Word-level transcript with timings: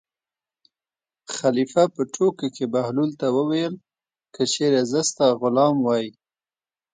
خلیفه 1.35 1.83
په 1.95 2.01
ټوکو 2.13 2.47
کې 2.55 2.65
بهلول 2.73 3.11
ته 3.19 3.27
وویل: 3.37 3.73
که 4.33 4.43
چېرې 4.53 4.81
زه 4.91 5.01
ستا 5.09 5.27
غلام 5.41 5.75
وای. 5.85 6.05